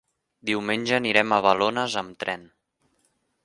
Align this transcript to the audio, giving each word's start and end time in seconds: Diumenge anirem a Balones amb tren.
Diumenge 0.49 0.95
anirem 0.97 1.35
a 1.37 1.39
Balones 1.47 1.99
amb 2.03 2.19
tren. 2.25 2.51